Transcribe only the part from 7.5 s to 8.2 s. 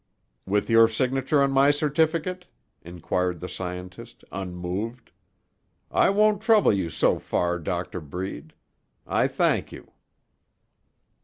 Doctor